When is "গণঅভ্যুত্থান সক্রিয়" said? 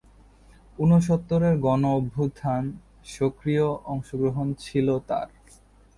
1.57-3.67